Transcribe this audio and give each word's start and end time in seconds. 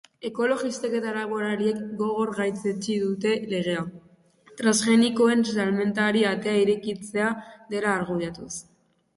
Ekologistek 0.27 0.93
eta 0.99 1.11
laborariek 1.17 1.83
gogor 1.99 2.31
gaitzetsi 2.39 2.95
dute 3.03 3.33
legea, 3.51 3.83
transgenikoen 4.63 5.47
salmentari 5.53 6.27
atea 6.33 6.57
irekitzea 6.65 7.31
dela 7.77 7.97
argudiatuz. 8.01 8.53